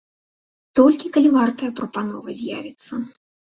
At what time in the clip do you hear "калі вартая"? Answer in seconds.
1.19-1.71